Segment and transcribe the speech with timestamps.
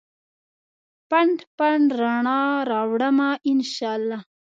[1.09, 4.19] پنډ، پنډ رڼا راوړمه ا ن شا الله